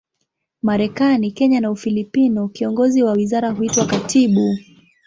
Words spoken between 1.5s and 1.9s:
na